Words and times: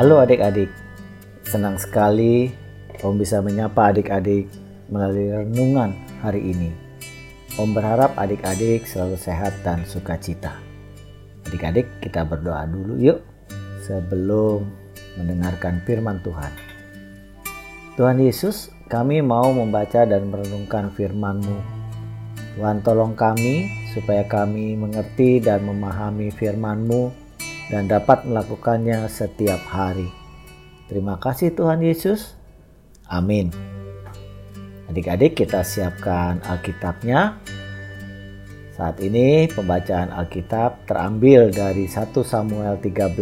Halo 0.00 0.16
adik-adik, 0.16 0.72
senang 1.44 1.76
sekali 1.76 2.48
Om 3.04 3.20
bisa 3.20 3.44
menyapa 3.44 3.92
adik-adik 3.92 4.48
melalui 4.88 5.28
renungan 5.28 5.92
hari 6.24 6.40
ini. 6.40 6.72
Om 7.60 7.76
berharap 7.76 8.16
adik-adik 8.16 8.88
selalu 8.88 9.20
sehat 9.20 9.52
dan 9.60 9.84
sukacita. 9.84 10.56
Adik-adik 11.44 11.84
kita 12.00 12.24
berdoa 12.24 12.64
dulu 12.64 12.96
yuk 12.96 13.20
sebelum 13.84 14.72
mendengarkan 15.20 15.84
firman 15.84 16.16
Tuhan. 16.24 16.52
Tuhan 18.00 18.24
Yesus, 18.24 18.72
kami 18.88 19.20
mau 19.20 19.52
membaca 19.52 20.08
dan 20.08 20.32
merenungkan 20.32 20.96
firman-Mu. 20.96 21.60
Tuhan 22.56 22.80
tolong 22.80 23.12
kami 23.12 23.68
supaya 23.92 24.24
kami 24.24 24.80
mengerti 24.80 25.44
dan 25.44 25.60
memahami 25.60 26.32
firman-Mu 26.32 27.19
dan 27.70 27.86
dapat 27.86 28.26
melakukannya 28.26 29.06
setiap 29.06 29.62
hari. 29.70 30.10
Terima 30.90 31.16
kasih 31.22 31.54
Tuhan 31.54 31.80
Yesus. 31.86 32.34
Amin. 33.06 33.54
Adik-adik 34.90 35.38
kita 35.38 35.62
siapkan 35.62 36.42
Alkitabnya. 36.42 37.38
Saat 38.74 38.98
ini 38.98 39.46
pembacaan 39.46 40.10
Alkitab 40.10 40.90
terambil 40.90 41.54
dari 41.54 41.86
1 41.86 42.10
Samuel 42.26 42.74
13 42.82 43.14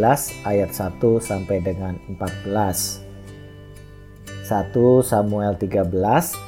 ayat 0.49 0.71
1 0.73 1.21
sampai 1.21 1.61
dengan 1.61 2.01
14. 2.09 3.05
1 4.49 5.05
Samuel 5.05 5.61
13 5.61 5.93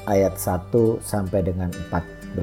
ayat 0.09 0.35
1 0.41 1.05
sampai 1.05 1.41
dengan 1.45 1.69
14. 1.93 2.41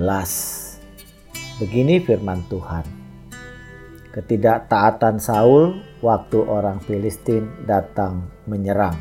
Begini 1.58 1.98
firman 1.98 2.46
Tuhan 2.46 2.97
ketidaktaatan 4.18 5.22
Saul 5.22 5.78
waktu 6.02 6.42
orang 6.42 6.82
Filistin 6.82 7.54
datang 7.70 8.26
menyerang. 8.50 8.98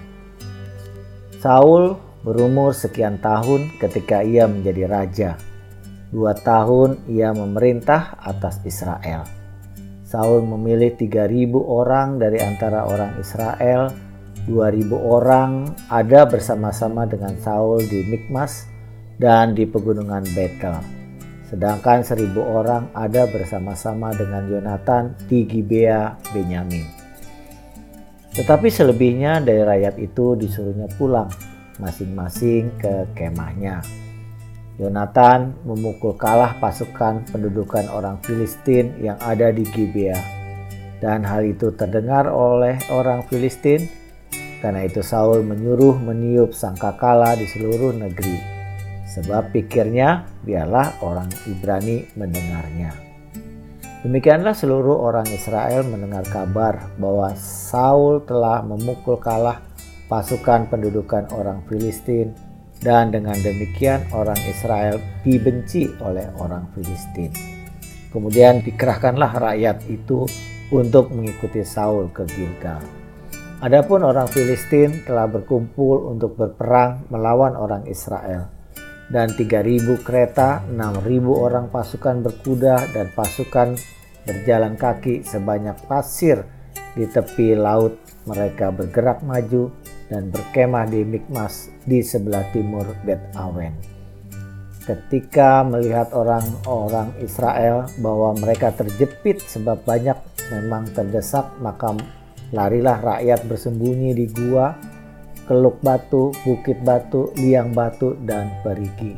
Saul 1.41 1.97
berumur 2.21 2.77
sekian 2.77 3.17
tahun 3.25 3.81
ketika 3.81 4.21
ia 4.21 4.45
menjadi 4.45 4.85
raja. 4.85 5.31
Dua 6.13 6.37
tahun 6.37 7.09
ia 7.09 7.33
memerintah 7.33 8.21
atas 8.21 8.61
Israel. 8.69 9.25
Saul 10.05 10.45
memilih 10.45 10.95
3.000 10.95 11.51
orang 11.65 12.21
dari 12.21 12.39
antara 12.45 12.85
orang 12.85 13.17
Israel. 13.17 13.89
2.000 14.47 14.87
orang 15.01 15.75
ada 15.89 16.29
bersama-sama 16.29 17.09
dengan 17.09 17.35
Saul 17.41 17.83
di 17.89 18.05
Mikmas 18.05 18.69
dan 19.17 19.57
di 19.57 19.65
pegunungan 19.67 20.23
Betel 20.37 21.06
sedangkan 21.47 22.03
seribu 22.03 22.43
orang 22.43 22.91
ada 22.91 23.31
bersama-sama 23.31 24.11
dengan 24.15 24.51
Yonatan 24.51 25.15
di 25.31 25.47
Gibea 25.47 26.19
Benyamin. 26.35 26.87
Tetapi 28.35 28.69
selebihnya 28.69 29.41
dari 29.41 29.63
rakyat 29.65 29.97
itu 29.97 30.37
disuruhnya 30.37 30.91
pulang 30.99 31.31
masing-masing 31.81 32.69
ke 32.77 33.09
kemahnya. 33.17 33.81
Yonatan 34.77 35.57
memukul 35.65 36.13
kalah 36.21 36.53
pasukan 36.61 37.25
pendudukan 37.33 37.89
orang 37.89 38.21
Filistin 38.21 38.93
yang 39.01 39.17
ada 39.25 39.49
di 39.49 39.65
Gibea. 39.65 40.21
Dan 41.01 41.25
hal 41.25 41.49
itu 41.49 41.73
terdengar 41.73 42.29
oleh 42.29 42.77
orang 42.93 43.25
Filistin. 43.25 43.89
Karena 44.61 44.85
itu 44.85 45.01
Saul 45.01 45.41
menyuruh 45.45 45.97
meniup 45.97 46.53
sangkakala 46.53 47.41
di 47.41 47.49
seluruh 47.49 47.93
negeri 47.93 48.56
sebab 49.17 49.49
pikirnya 49.57 50.29
biarlah 50.45 51.01
orang 51.01 51.33
Ibrani 51.49 52.05
mendengarnya. 52.21 52.93
Demikianlah 54.05 54.53
seluruh 54.53 55.03
orang 55.03 55.27
Israel 55.33 55.83
mendengar 55.89 56.23
kabar 56.29 56.93
bahwa 57.01 57.33
Saul 57.41 58.23
telah 58.29 58.61
memukul 58.61 59.17
kalah 59.17 59.65
pasukan 60.07 60.69
pendudukan 60.71 61.27
orang 61.33 61.65
Filistin 61.67 62.37
dan 62.85 63.09
dengan 63.11 63.35
demikian 63.41 64.05
orang 64.13 64.39
Israel 64.47 65.01
dibenci 65.25 65.91
oleh 66.05 66.29
orang 66.39 66.69
Filistin. 66.77 67.33
Kemudian 68.13 68.63
dikerahkanlah 68.63 69.33
rakyat 69.33 69.83
itu 69.91 70.29
untuk 70.71 71.11
mengikuti 71.11 71.65
Saul 71.67 72.13
ke 72.13 72.29
Gilgal. 72.31 72.85
Adapun 73.65 74.05
orang 74.05 74.29
Filistin 74.29 75.03
telah 75.09 75.25
berkumpul 75.27 76.13
untuk 76.13 76.37
berperang 76.37 77.09
melawan 77.09 77.57
orang 77.57 77.89
Israel 77.89 78.56
dan 79.07 79.31
3.000 79.31 80.03
kereta, 80.03 80.67
6.000 80.67 81.27
orang 81.31 81.71
pasukan 81.71 82.27
berkuda 82.27 82.91
dan 82.91 83.07
pasukan 83.15 83.79
berjalan 84.27 84.75
kaki 84.75 85.23
sebanyak 85.23 85.79
pasir 85.87 86.43
di 86.99 87.07
tepi 87.07 87.55
laut. 87.55 87.95
Mereka 88.27 88.75
bergerak 88.75 89.23
maju 89.23 89.71
dan 90.11 90.35
berkemah 90.35 90.91
di 90.91 91.07
Mikmas 91.07 91.71
di 91.87 92.03
sebelah 92.03 92.43
timur 92.51 92.87
Bet 93.07 93.23
Awen. 93.39 93.75
Ketika 94.83 95.67
melihat 95.67 96.15
orang-orang 96.15 97.11
Israel 97.19 97.91
bahwa 97.99 98.39
mereka 98.39 98.71
terjepit 98.71 99.43
sebab 99.43 99.83
banyak 99.83 100.15
memang 100.51 100.87
terdesak, 100.95 101.47
maka 101.59 101.95
larilah 102.55 103.03
rakyat 103.03 103.47
bersembunyi 103.51 104.15
di 104.15 104.27
gua 104.31 104.75
Keluk 105.47 105.79
Batu, 105.81 106.35
Bukit 106.43 106.83
Batu, 106.83 107.31
Liang 107.39 107.71
Batu, 107.71 108.19
dan 108.27 108.51
Perigi. 108.67 109.15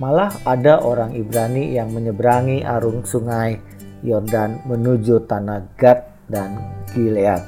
Malah 0.00 0.32
ada 0.42 0.82
orang 0.82 1.14
Ibrani 1.14 1.76
yang 1.76 1.94
menyeberangi 1.94 2.66
arung 2.66 3.06
sungai 3.06 3.60
Yordan 4.04 4.64
menuju 4.66 5.24
tanah 5.24 5.64
Gad 5.78 6.28
dan 6.28 6.58
Gilead. 6.92 7.40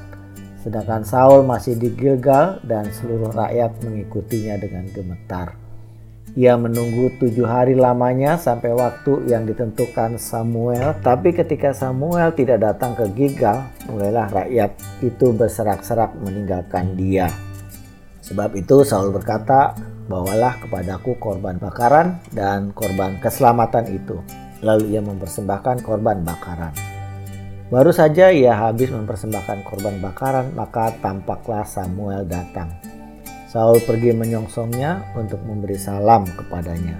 Sedangkan 0.62 1.03
Saul 1.03 1.43
masih 1.47 1.79
di 1.79 1.93
Gilgal 1.95 2.59
dan 2.65 2.91
seluruh 2.91 3.31
rakyat 3.31 3.83
mengikutinya 3.83 4.59
dengan 4.59 4.85
gemetar. 4.91 5.55
Ia 6.37 6.53
menunggu 6.59 7.17
tujuh 7.17 7.49
hari 7.49 7.73
lamanya 7.73 8.37
sampai 8.37 8.77
waktu 8.77 9.25
yang 9.31 9.49
ditentukan 9.49 10.21
Samuel. 10.21 10.93
Tapi 11.01 11.33
ketika 11.33 11.73
Samuel 11.73 12.35
tidak 12.37 12.61
datang 12.61 12.93
ke 12.93 13.09
Gilgal, 13.17 13.65
mulailah 13.89 14.29
rakyat 14.29 14.77
itu 15.01 15.33
berserak-serak 15.33 16.12
meninggalkan 16.21 16.93
dia. 16.93 17.33
Sebab 18.26 18.59
itu 18.59 18.82
Saul 18.82 19.14
berkata, 19.14 19.78
bawalah 20.10 20.59
kepadaku 20.59 21.14
korban 21.22 21.62
bakaran 21.62 22.19
dan 22.34 22.75
korban 22.75 23.22
keselamatan 23.22 23.87
itu. 23.94 24.19
Lalu 24.66 24.98
ia 24.98 25.03
mempersembahkan 25.04 25.87
korban 25.87 26.26
bakaran. 26.26 26.75
Baru 27.70 27.91
saja 27.91 28.31
ia 28.31 28.54
habis 28.54 28.91
mempersembahkan 28.91 29.66
korban 29.66 29.98
bakaran, 30.03 30.54
maka 30.59 30.94
tampaklah 31.03 31.66
Samuel 31.66 32.26
datang. 32.26 32.70
Saul 33.47 33.78
pergi 33.82 34.10
menyongsongnya 34.10 35.14
untuk 35.14 35.38
memberi 35.47 35.78
salam 35.78 36.26
kepadanya. 36.26 36.98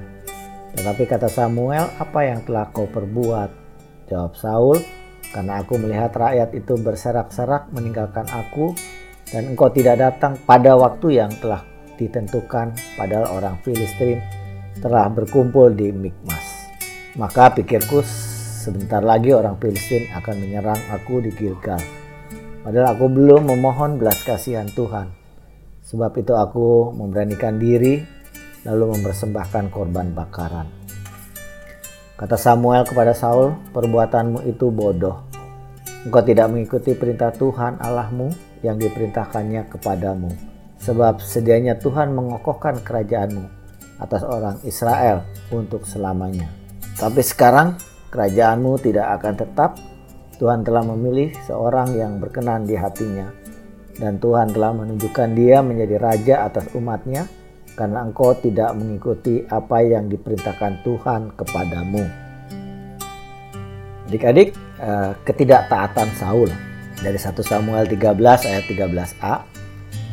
Tetapi 0.79 1.07
kata 1.11 1.27
Samuel, 1.27 1.91
apa 1.99 2.21
yang 2.23 2.43
telah 2.47 2.71
kau 2.71 2.87
perbuat? 2.87 3.51
Jawab 4.11 4.35
Saul, 4.39 4.79
karena 5.35 5.63
aku 5.63 5.75
melihat 5.79 6.15
rakyat 6.15 6.55
itu 6.55 6.79
berserak-serak 6.79 7.71
meninggalkan 7.75 8.27
aku 8.31 8.75
dan 9.31 9.43
engkau 9.53 9.67
tidak 9.71 9.99
datang 9.99 10.39
pada 10.47 10.79
waktu 10.79 11.19
yang 11.19 11.31
telah 11.43 11.63
ditentukan 11.97 12.77
padahal 12.95 13.41
orang 13.41 13.57
Filistin 13.65 14.21
telah 14.79 15.09
berkumpul 15.09 15.73
di 15.73 15.91
Mikmas. 15.91 16.45
Maka 17.17 17.49
pikirku 17.57 18.05
sebentar 18.05 19.01
lagi 19.01 19.33
orang 19.33 19.57
Filistin 19.57 20.07
akan 20.13 20.35
menyerang 20.37 20.79
aku 20.93 21.25
di 21.25 21.33
Gilgal. 21.33 21.81
Padahal 22.61 22.93
aku 22.93 23.07
belum 23.09 23.49
memohon 23.49 23.97
belas 23.97 24.21
kasihan 24.27 24.69
Tuhan. 24.69 25.11
Sebab 25.87 26.13
itu 26.19 26.35
aku 26.35 26.91
memberanikan 26.93 27.63
diri 27.63 28.03
lalu 28.67 28.99
mempersembahkan 28.99 29.71
korban 29.71 30.11
bakaran. 30.11 30.67
Kata 32.19 32.35
Samuel 32.35 32.83
kepada 32.83 33.15
Saul, 33.15 33.55
perbuatanmu 33.71 34.49
itu 34.51 34.73
bodoh. 34.75 35.23
Engkau 36.03 36.23
tidak 36.27 36.51
mengikuti 36.51 36.97
perintah 36.97 37.31
Tuhan 37.31 37.79
Allahmu 37.79 38.35
yang 38.67 38.83
diperintahkannya 38.83 39.71
kepadamu. 39.71 40.35
Sebab 40.83 41.23
sedianya 41.23 41.79
Tuhan 41.79 42.13
mengokohkan 42.13 42.83
kerajaanmu 42.83 43.47
atas 44.03 44.27
orang 44.27 44.61
Israel 44.67 45.25
untuk 45.55 45.87
selamanya. 45.89 46.51
Tapi 46.99 47.23
sekarang 47.25 47.79
kerajaanmu 48.11 48.77
tidak 48.83 49.23
akan 49.23 49.35
tetap. 49.39 49.71
Tuhan 50.37 50.69
telah 50.69 50.85
memilih 50.85 51.33
seorang 51.49 51.97
yang 51.97 52.21
berkenan 52.21 52.69
di 52.69 52.77
hatinya. 52.77 53.33
Dan 53.97 54.21
Tuhan 54.21 54.53
telah 54.53 54.77
menunjukkan 54.77 55.33
dia 55.33 55.65
menjadi 55.65 55.97
raja 55.97 56.35
atas 56.45 56.69
umatnya 56.77 57.25
karena 57.73 58.05
engkau 58.05 58.37
tidak 58.37 58.77
mengikuti 58.77 59.45
apa 59.49 59.81
yang 59.81 60.13
diperintahkan 60.13 60.85
Tuhan 60.85 61.33
kepadamu. 61.33 62.05
Adik-adik, 64.13 64.53
eh, 64.81 65.11
ketidaktaatan 65.25 66.09
Saul 66.21 66.76
dari 67.01 67.19
1 67.21 67.37
Samuel 67.41 67.85
13 67.85 68.49
ayat 68.49 68.65
13a. 68.69 69.35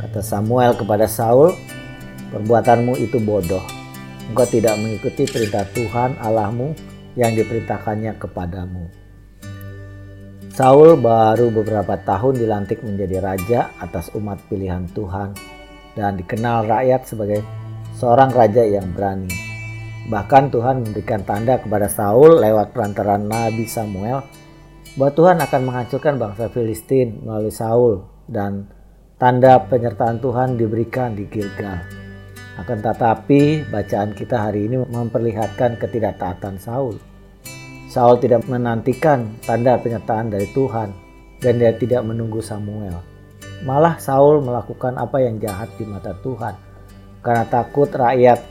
Kata 0.03 0.19
Samuel 0.19 0.75
kepada 0.75 1.07
Saul, 1.07 1.56
perbuatanmu 2.33 3.00
itu 3.00 3.19
bodoh. 3.24 3.63
Engkau 4.31 4.47
tidak 4.47 4.75
mengikuti 4.80 5.27
perintah 5.27 5.68
Tuhan 5.71 6.19
Allahmu 6.19 6.75
yang 7.15 7.35
diperintahkannya 7.38 8.18
kepadamu. 8.19 8.89
Saul 10.53 11.01
baru 11.01 11.50
beberapa 11.50 11.97
tahun 11.97 12.38
dilantik 12.38 12.85
menjadi 12.85 13.18
raja 13.25 13.59
atas 13.81 14.13
umat 14.13 14.38
pilihan 14.53 14.85
Tuhan 14.94 15.33
dan 15.97 16.13
dikenal 16.13 16.69
rakyat 16.69 17.09
sebagai 17.09 17.41
seorang 17.97 18.30
raja 18.30 18.62
yang 18.62 18.85
berani. 18.94 19.33
Bahkan 20.13 20.51
Tuhan 20.53 20.83
memberikan 20.85 21.25
tanda 21.25 21.57
kepada 21.57 21.89
Saul 21.89 22.38
lewat 22.38 22.69
perantaran 22.75 23.25
Nabi 23.25 23.65
Samuel 23.65 24.21
bahwa 24.94 25.12
Tuhan 25.13 25.38
akan 25.42 25.62
menghancurkan 25.66 26.16
bangsa 26.22 26.45
Filistin 26.54 27.25
melalui 27.25 27.50
Saul 27.50 28.06
dan 28.30 28.69
tanda 29.18 29.57
penyertaan 29.66 30.22
Tuhan 30.22 30.54
diberikan 30.54 31.18
di 31.18 31.25
Gilgal. 31.25 31.81
Akan 32.54 32.86
tetapi 32.86 33.66
bacaan 33.74 34.13
kita 34.13 34.38
hari 34.38 34.69
ini 34.69 34.78
memperlihatkan 34.86 35.81
ketidaktaatan 35.81 36.62
Saul. 36.62 37.01
Saul 37.90 38.22
tidak 38.22 38.45
menantikan 38.45 39.34
tanda 39.42 39.81
penyertaan 39.81 40.30
dari 40.30 40.45
Tuhan 40.54 40.94
dan 41.42 41.54
dia 41.57 41.74
tidak 41.74 42.06
menunggu 42.06 42.45
Samuel. 42.45 43.01
Malah 43.66 43.98
Saul 43.98 44.45
melakukan 44.45 45.01
apa 45.01 45.18
yang 45.25 45.42
jahat 45.42 45.74
di 45.81 45.86
mata 45.90 46.13
Tuhan 46.22 46.54
karena 47.25 47.45
takut 47.50 47.90
rakyat 47.90 48.45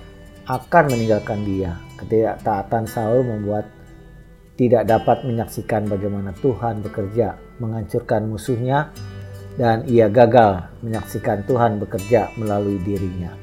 akan 0.51 0.85
meninggalkan 0.91 1.47
dia. 1.47 1.79
Ketidaktaatan 2.03 2.91
Saul 2.91 3.23
membuat 3.23 3.71
tidak 4.63 4.87
dapat 4.87 5.27
menyaksikan 5.27 5.91
bagaimana 5.91 6.31
Tuhan 6.39 6.87
bekerja 6.87 7.35
menghancurkan 7.59 8.31
musuhnya 8.31 8.95
dan 9.59 9.83
ia 9.91 10.07
gagal 10.07 10.71
menyaksikan 10.87 11.43
Tuhan 11.51 11.83
bekerja 11.83 12.31
melalui 12.39 12.79
dirinya. 12.87 13.35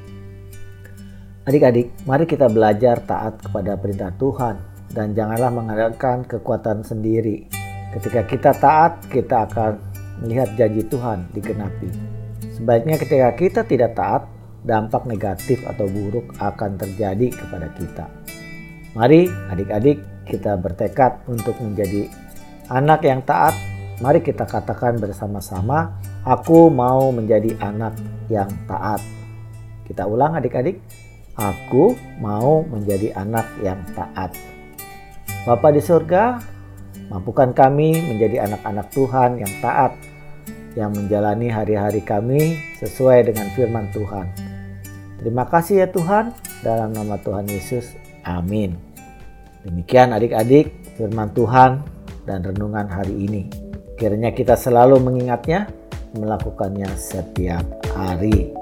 Adik-adik, 1.44 1.92
mari 2.08 2.24
kita 2.24 2.48
belajar 2.48 3.04
taat 3.04 3.36
kepada 3.44 3.76
perintah 3.76 4.08
Tuhan 4.16 4.56
dan 4.96 5.12
janganlah 5.12 5.52
mengandalkan 5.52 6.24
kekuatan 6.24 6.80
sendiri. 6.80 7.44
Ketika 7.92 8.24
kita 8.24 8.50
taat, 8.56 9.04
kita 9.12 9.44
akan 9.44 9.76
melihat 10.24 10.48
janji 10.56 10.80
Tuhan 10.88 11.28
digenapi. 11.36 11.88
Sebaiknya 12.56 12.96
ketika 12.96 13.28
kita 13.36 13.60
tidak 13.68 13.92
taat, 13.92 14.24
dampak 14.64 15.04
negatif 15.04 15.60
atau 15.68 15.84
buruk 15.84 16.32
akan 16.40 16.80
terjadi 16.80 17.28
kepada 17.28 17.68
kita. 17.76 18.06
Mari 18.96 19.30
adik-adik 19.52 20.02
kita 20.26 20.56
bertekad 20.58 21.24
untuk 21.30 21.56
menjadi 21.60 22.10
anak 22.70 23.04
yang 23.04 23.20
taat. 23.24 23.54
Mari 24.00 24.24
kita 24.24 24.48
katakan 24.48 24.96
bersama-sama, 24.96 26.00
aku 26.24 26.72
mau 26.72 27.12
menjadi 27.12 27.52
anak 27.60 27.96
yang 28.32 28.48
taat. 28.64 29.04
Kita 29.84 30.08
ulang 30.08 30.38
adik-adik, 30.40 30.80
aku 31.36 31.92
mau 32.16 32.64
menjadi 32.64 33.12
anak 33.12 33.44
yang 33.60 33.80
taat. 33.92 34.32
Bapa 35.44 35.68
di 35.68 35.84
surga, 35.84 36.40
mampukan 37.12 37.52
kami 37.52 38.00
menjadi 38.08 38.48
anak-anak 38.48 38.88
Tuhan 38.92 39.30
yang 39.40 39.52
taat, 39.60 39.92
yang 40.78 40.96
menjalani 40.96 41.52
hari-hari 41.52 42.00
kami 42.00 42.56
sesuai 42.80 43.32
dengan 43.32 43.52
firman 43.52 43.90
Tuhan. 43.92 44.26
Terima 45.20 45.44
kasih 45.44 45.84
ya 45.84 45.88
Tuhan, 45.92 46.32
dalam 46.64 46.96
nama 46.96 47.20
Tuhan 47.20 47.44
Yesus, 47.44 47.92
amin. 48.24 48.89
Demikian 49.60 50.16
adik-adik 50.16 50.72
firman 50.96 51.28
Tuhan 51.36 51.84
dan 52.24 52.40
renungan 52.40 52.88
hari 52.88 53.12
ini. 53.12 53.42
Kiranya 54.00 54.32
kita 54.32 54.56
selalu 54.56 54.96
mengingatnya, 55.00 55.68
melakukannya 56.16 56.88
setiap 56.96 57.64
hari. 57.92 58.59